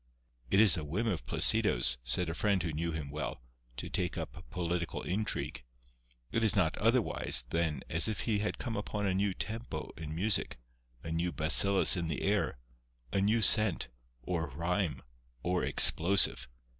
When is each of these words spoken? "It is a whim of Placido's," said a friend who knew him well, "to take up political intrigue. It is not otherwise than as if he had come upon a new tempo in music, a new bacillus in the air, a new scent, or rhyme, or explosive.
"It 0.49 0.59
is 0.59 0.77
a 0.77 0.83
whim 0.83 1.05
of 1.05 1.27
Placido's," 1.27 1.99
said 2.03 2.27
a 2.27 2.33
friend 2.33 2.63
who 2.63 2.73
knew 2.73 2.91
him 2.91 3.11
well, 3.11 3.39
"to 3.77 3.87
take 3.87 4.17
up 4.17 4.43
political 4.49 5.03
intrigue. 5.03 5.61
It 6.31 6.43
is 6.43 6.55
not 6.55 6.75
otherwise 6.79 7.45
than 7.51 7.83
as 7.87 8.07
if 8.07 8.21
he 8.21 8.39
had 8.39 8.57
come 8.57 8.75
upon 8.75 9.05
a 9.05 9.13
new 9.13 9.35
tempo 9.35 9.91
in 9.95 10.15
music, 10.15 10.57
a 11.03 11.11
new 11.11 11.31
bacillus 11.31 11.95
in 11.95 12.07
the 12.07 12.23
air, 12.23 12.57
a 13.13 13.21
new 13.21 13.43
scent, 13.43 13.89
or 14.23 14.49
rhyme, 14.49 15.03
or 15.43 15.63
explosive. 15.63 16.47